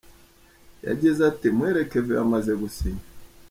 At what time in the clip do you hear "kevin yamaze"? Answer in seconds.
1.89-2.51